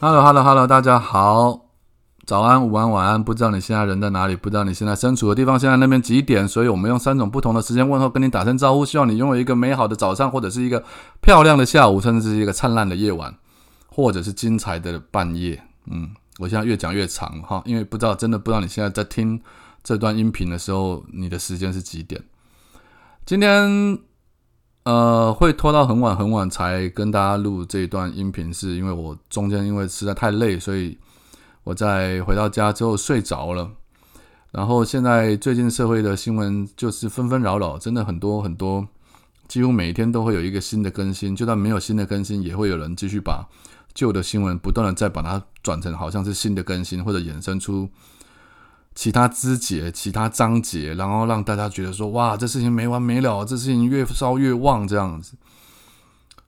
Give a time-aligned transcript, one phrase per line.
[0.00, 1.66] ？Go！Hello，Hello，Hello，大家好，
[2.24, 3.22] 早安、午安、晚安。
[3.22, 6.46] 不知道你现在人在哪里，不知道你现在身处的地方，现在那边几点？
[6.46, 10.84] 所以我们用三种不同的时间问候，跟你打声招呼，希望你拥有一个美好的早上，或者是一个
[11.20, 13.34] 漂亮的下午，甚至是一个灿烂的夜晚，
[13.88, 15.60] 或者是精彩的半夜。
[15.90, 19.40] 嗯，我现在越讲越长哈，因为不知道，真的不知道你现在在听
[19.82, 22.22] 这段音频的时候，你的时间是几点？
[23.26, 23.98] 今天。
[24.88, 30.96] 呃，会拖到很晚很晚才跟大家录这一段音频，是因为我中间因为实在太累，所以
[31.62, 33.70] 我在回到家之后睡着了。
[34.50, 38.88] 然后现在最近社会的新闻就是纷纷扰扰，真的很多很多，
[39.46, 43.46] 几乎每一天都会有一个新的更新，就算没有新的更新，也会有人继续把
[43.92, 47.86] 旧的新闻不断的再把它转成好像是新的更新，或者衍生出。
[48.98, 55.36] 其他枝节、其他章节，然后让大家觉得说：“哇，这事情没完没了，这事情越烧越旺。”这样子。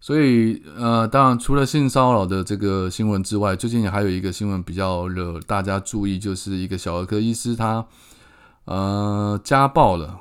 [0.00, 7.86] 所以，呃，当然，除了性骚扰的这个新闻之外，最近还有一个新闻比较惹大家注意，就是一个小儿科医师他
[8.64, 10.18] 呃家暴了。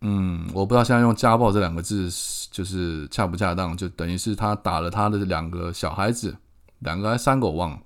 [0.00, 2.08] 嗯，我不知道现在用“家暴”这两个字
[2.50, 6.34] 就是恰不恰当，就等于是他打了他的两个小孩子，
[6.78, 7.78] 两个还三个我忘了，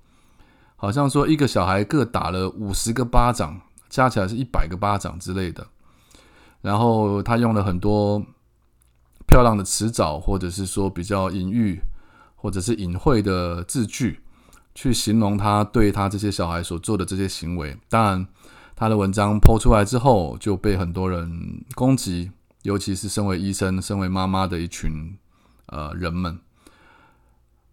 [0.77, 3.59] 好像说一个小孩各打了五十个巴掌。
[3.93, 5.67] 加起来是一百个巴掌之类的，
[6.61, 8.19] 然后他用了很多
[9.27, 11.79] 漂亮的词藻，或者是说比较隐喻
[12.35, 14.19] 或者是隐晦的字句，
[14.73, 17.77] 去形容他对他这些小孩所做的这些行为。
[17.87, 18.27] 当然，
[18.75, 22.31] 他的文章抛出来之后，就被很多人攻击，
[22.63, 25.15] 尤其是身为医生、身为妈妈的一群
[25.67, 26.39] 呃人们。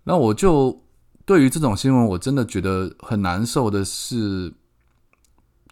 [0.04, 0.82] 那我就
[1.24, 4.52] 对于这种新闻，我真的觉得很难受的是。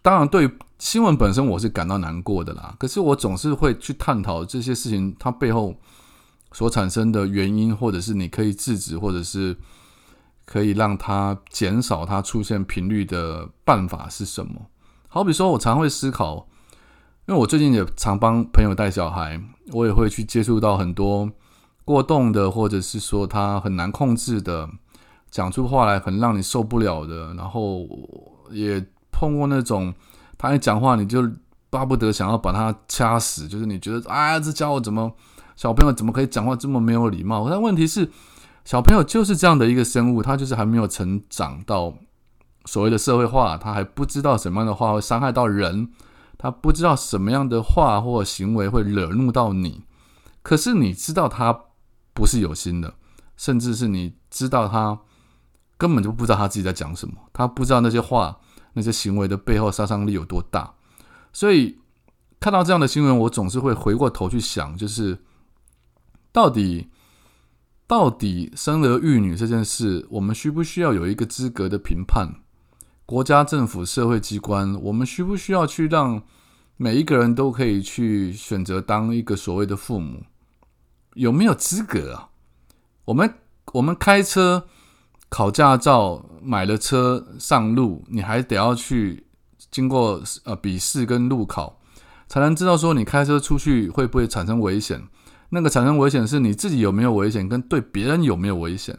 [0.00, 0.48] 当然，对
[0.78, 2.74] 新闻本身我是感到难过的啦。
[2.78, 5.74] 可是我总是会去探讨这些事情它背后
[6.52, 9.56] 所产生的原因，或者是你可以制止，或者是
[10.44, 14.66] 可以让它减少它出现频率的办法是什么。
[15.08, 16.46] 好比说，我常会思考，
[17.26, 19.42] 因为我最近也常帮朋友带小孩，
[19.72, 21.28] 我也会去接触到很多
[21.84, 24.70] 过动的，或者是说他很难控制的，
[25.28, 27.84] 讲出话来很让你受不了的，然后
[28.52, 28.86] 也。
[29.18, 29.92] 碰过那种，
[30.36, 31.28] 他一讲话你就
[31.70, 35.12] 巴不得想要把他掐死，就是你觉得啊，这家伙怎么
[35.56, 37.50] 小朋友怎么可以讲话这么没有礼貌？
[37.50, 38.08] 但问题是，
[38.64, 41.92] 小朋友就是这样的一个生物，他就是还没有成长到
[42.64, 45.90] 所谓的社会化，他还不知道什么样的话会伤害到人，
[46.38, 49.82] 他不知道什么样的话或行为会惹怒到你。
[50.42, 51.64] 可是你知道他
[52.14, 52.94] 不是有心的，
[53.36, 55.00] 甚至是你知道他
[55.76, 58.38] 根本就不知道他自己在讲什么，他不知道那些话。
[58.78, 60.72] 那些行为的背后杀伤力有多大？
[61.32, 61.76] 所以
[62.38, 65.18] 看到这样的新闻，我总是会回过头去想，就是
[66.30, 66.88] 到底
[67.88, 72.36] 到底生儿育女这件事，我们需不需要有一个资格的评判？
[73.04, 76.22] 国家、政府、社会机关，我们需不需要去让
[76.76, 80.22] 每一个人都可以去选择当一个所谓的父母？
[81.14, 82.30] 有没有资格啊？
[83.06, 83.34] 我们
[83.72, 84.68] 我们开车。
[85.30, 89.26] 考驾照，买了车上路，你还得要去
[89.70, 91.78] 经过呃笔试跟路考，
[92.26, 95.06] 才能知道说你开车出去会不会产生危险。
[95.50, 98.98] 那个产生危险是你自己有没有危险，跟对别人有没有危险。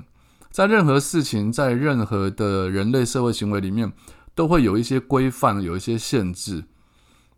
[0.52, 3.92] 在任何事情，在任何的人类社会行为里面，
[4.36, 6.66] 都会有一些规范，有一些限制。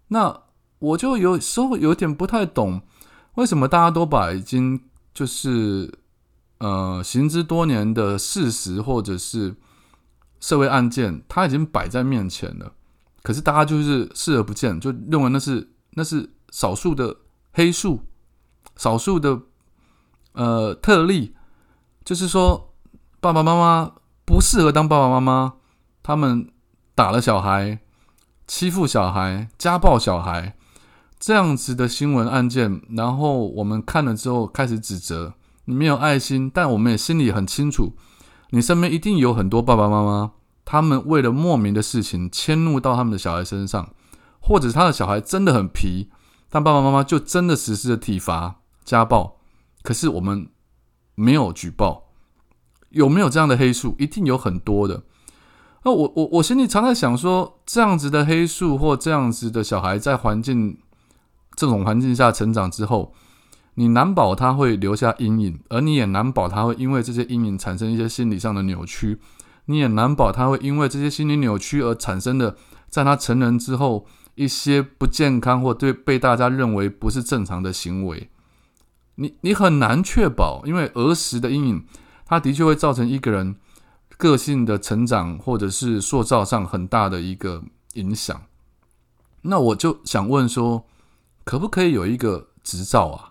[0.10, 0.42] 那
[0.80, 2.82] 我就有时候有点不太懂，
[3.36, 4.82] 为什么大家都把已经
[5.14, 6.01] 就是。
[6.62, 9.56] 呃，行之多年的事实或者是
[10.40, 12.74] 社会案件，它已经摆在面前了，
[13.24, 17.18] 可是大家就是视而不见，就认为那是那是少数的
[17.52, 18.02] 黑数，
[18.78, 19.42] 少数的
[20.34, 21.36] 呃特例，
[22.06, 22.76] 就是说
[23.20, 23.94] 爸爸妈妈
[24.24, 25.54] 不适合当爸爸妈妈，
[26.04, 26.48] 他们
[26.94, 27.80] 打了小孩，
[28.46, 30.56] 欺负小孩，家暴小孩
[31.20, 35.34] 这样子的新闻案件，然后我们看了之后开始指责。
[35.72, 37.96] 你没有爱心，但我们也心里很清楚，
[38.50, 40.34] 你身边一定有很多爸爸妈妈，
[40.66, 43.94] 他们为了莫名的事情迁怒到他们的小孩身上，
[44.42, 46.10] 或者他的小孩真的很皮，
[46.50, 49.38] 但爸爸妈妈就真的实施了体罚、家暴，
[49.82, 50.50] 可是我们
[51.16, 52.10] 没有举报，
[52.90, 53.96] 有没有这样的黑数？
[53.98, 55.04] 一定有很多的。
[55.84, 60.78] 那我我我心里常在想说，这样子的黑数或这样子的小孩，在环境
[61.56, 63.14] 这种环境下成长之后，
[63.76, 69.20] 你难保他会留下阴影，而你也难保他会因为这些阴影产生一些心理上的扭曲，
[69.66, 72.56] 你也难保他会因为这些心理扭曲而产生的，
[72.90, 78.30] 在他成人之后一些不健康或对被大家认为不是正常的行为，
[79.16, 81.86] 你你很难确保，因为儿时的阴影，
[82.26, 83.56] 它的确会造成一个人。
[84.18, 87.64] 个性的成长或者是塑造上很大的一个
[87.94, 88.40] 影响，
[89.42, 90.86] 那我就想问说，
[91.44, 93.31] 可不可以有一个执照啊？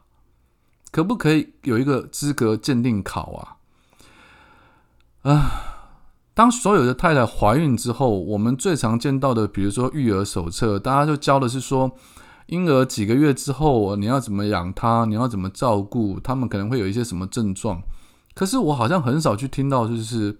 [0.91, 3.57] 可不可以有一个资格鉴定考
[5.23, 5.31] 啊？
[5.31, 5.51] 啊，
[6.35, 11.91] 当所有的太太怀孕之后，我们最常见到的，比如说育儿手册，大家就教的是说，
[12.47, 17.83] 婴儿几个月之后你要怎么养他，你要怎么照顾，他们可能会有一些什么症状。
[18.35, 20.39] 可是我好像很少去听到，就是。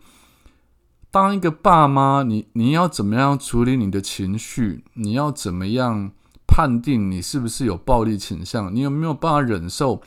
[1.13, 4.85] 当一个爸妈，你你要怎么样处理你的情绪？
[4.95, 6.13] 你要怎么样
[6.47, 8.73] 判定你是不是有暴力倾向？
[8.73, 10.01] 你有没有办法忍受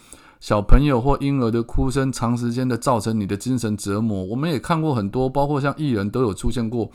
[0.44, 4.26] 小朋友或婴儿的哭声长时间的造成你的精神折磨？
[4.26, 6.92] 我们也看过很多，包括像艺人都有出现过，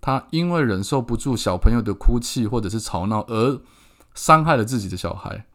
[0.00, 3.60] 他因为忍受不住小朋友的哭泣或者是吵闹而
[4.14, 5.46] 伤害了自己的小孩。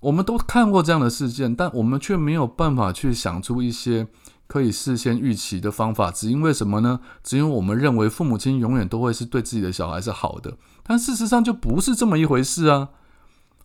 [0.00, 4.08] 我们都看过这样的事件，但我们却没有办法去想出一些。
[4.48, 6.98] 可以事先预期的方法，只因为什么呢？
[7.22, 12.88] 只因为我们认为父母亲永远都会是对自己的小孩是好的，但事实上就不是这么一回事啊！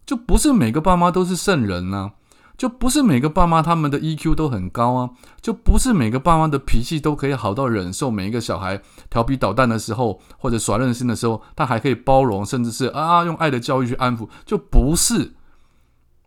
[0.05, 2.11] 就不是每个爸妈都是圣人呢，
[2.55, 5.09] 就不是每个爸妈他们的 EQ 都很高啊，
[5.41, 15.33] 就不是每个爸妈的脾气都可以好到忍受每一个小孩调皮捣蛋的时候，或者耍任性的时候，他还可以包容，甚至是啊用爱的教育去安抚，就不是。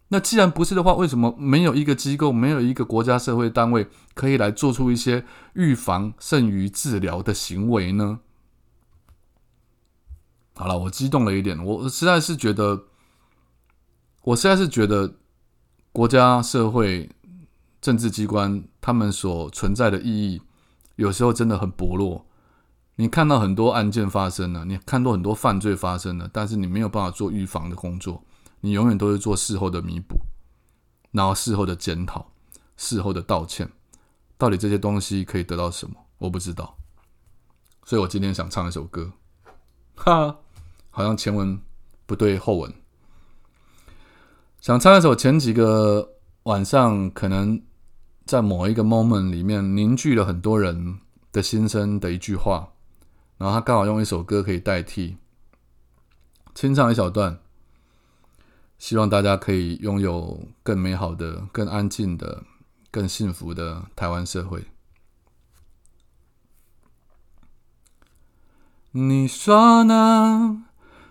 [0.08, 5.24] 那既然不是的话，为什么没有一个机构，没有一个国家社会单位可以来做出一些
[5.54, 8.20] 预防胜于治疗的行为呢？
[10.54, 12.84] 好了，我激动了一点，我实在是觉得，
[14.22, 15.14] 我实在是觉得
[15.96, 17.08] 国家、社会、
[17.80, 20.42] 政治机关他们所存在的意义，
[20.96, 22.26] 有时候真的很薄弱。
[22.96, 28.22] 你看到很多案件发生了，你看到很多犯罪发生了，但是你没有办法做预防的工作。
[28.60, 30.18] 你永远都是做事后的弥补，
[31.12, 32.30] 然后事后的检讨，
[32.76, 33.66] 事后的道歉，
[34.36, 35.96] 到底这些东西可以得到什么？
[36.18, 36.76] 我不知道。
[37.86, 39.12] 所以我今天想唱一首歌，
[39.94, 40.36] 哈，
[40.90, 41.58] 好像前文
[42.04, 42.74] 不对后文，
[44.66, 47.62] 想唱一首前几个晚上可能
[48.24, 50.98] 在某一个 moment 里面凝聚了很多人
[51.30, 52.72] 的心声的一句话，
[53.38, 55.18] 然后他刚好用一首歌可以代替，
[56.52, 57.38] 清唱一小段。
[58.76, 62.42] 希望大家可以拥有更美好的、更安静的、
[62.90, 64.64] 更幸福的台湾社会。
[68.90, 70.65] 你说呢？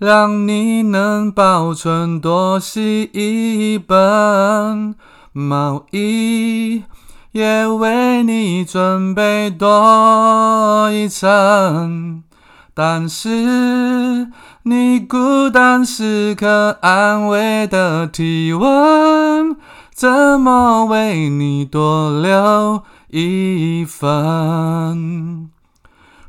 [0.00, 4.94] 让你能保存，多洗一本
[5.30, 6.84] 毛衣，
[7.32, 12.22] 也为你准备多一层。
[12.72, 14.28] 但是
[14.62, 19.54] 你孤单时刻安慰的体温，
[19.94, 25.50] 怎么为你多留一份？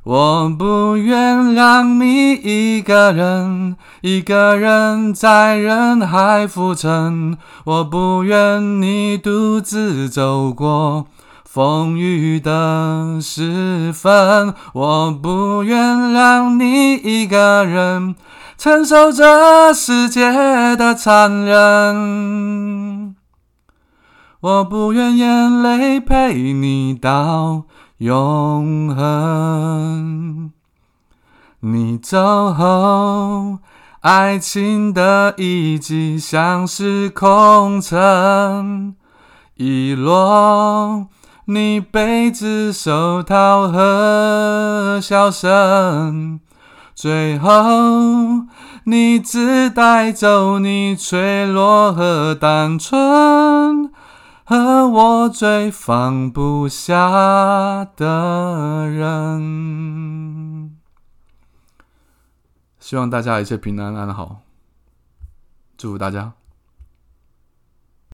[0.04, 7.38] 我不愿让你一个人，一个人在人海浮沉。
[7.66, 11.06] 我不愿你独自走过。
[11.46, 18.16] 风雨的时分，我不愿让你一个人
[18.58, 20.32] 承受这世界
[20.76, 23.16] 的残忍。
[24.40, 27.66] 我不愿眼泪陪你到
[28.02, 30.52] 永恒。
[31.60, 33.60] 你走后，
[34.00, 38.96] 爱情的遗迹像是空城，
[39.54, 41.10] 遗落。
[41.46, 46.40] 你杯子、手套和笑声，
[46.96, 47.52] 最后
[48.86, 53.92] 你只带走你脆弱和单纯。
[54.52, 60.78] 和我最放不下的人。
[62.78, 64.42] 希望大家一切平安安好，
[65.78, 66.34] 祝福大家。